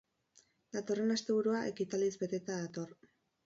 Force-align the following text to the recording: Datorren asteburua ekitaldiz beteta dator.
Datorren 0.77 1.13
asteburua 1.17 1.61
ekitaldiz 1.75 2.11
beteta 2.25 2.61
dator. 2.65 3.01